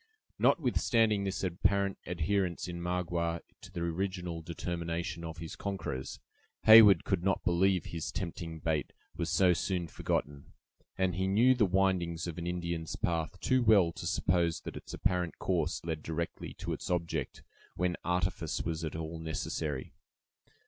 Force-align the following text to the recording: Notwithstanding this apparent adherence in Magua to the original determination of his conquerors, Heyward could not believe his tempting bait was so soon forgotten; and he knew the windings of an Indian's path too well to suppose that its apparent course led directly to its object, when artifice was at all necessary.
Notwithstanding 0.39 1.25
this 1.25 1.43
apparent 1.43 1.99
adherence 2.07 2.67
in 2.67 2.81
Magua 2.81 3.41
to 3.61 3.71
the 3.71 3.81
original 3.81 4.41
determination 4.41 5.23
of 5.23 5.37
his 5.37 5.55
conquerors, 5.55 6.19
Heyward 6.63 7.03
could 7.03 7.23
not 7.23 7.43
believe 7.43 7.85
his 7.85 8.11
tempting 8.11 8.61
bait 8.61 8.93
was 9.15 9.29
so 9.29 9.53
soon 9.53 9.87
forgotten; 9.87 10.53
and 10.97 11.13
he 11.13 11.27
knew 11.27 11.53
the 11.53 11.67
windings 11.67 12.25
of 12.25 12.39
an 12.39 12.47
Indian's 12.47 12.95
path 12.95 13.39
too 13.41 13.61
well 13.61 13.91
to 13.91 14.07
suppose 14.07 14.61
that 14.61 14.75
its 14.75 14.91
apparent 14.91 15.37
course 15.37 15.85
led 15.85 16.01
directly 16.01 16.55
to 16.55 16.73
its 16.73 16.89
object, 16.89 17.43
when 17.75 17.95
artifice 18.03 18.63
was 18.63 18.83
at 18.83 18.95
all 18.95 19.19
necessary. 19.19 19.93